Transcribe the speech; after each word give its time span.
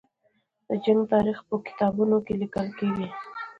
د 0.67 0.69
جنګ 0.83 1.01
تاریخ 1.13 1.37
به 1.41 1.45
په 1.49 1.55
کتابونو 1.67 2.17
کې 2.25 2.33
لیکل 2.41 2.67
کېږي. 2.79 3.07